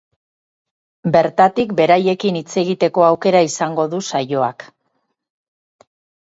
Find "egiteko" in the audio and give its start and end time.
2.63-3.05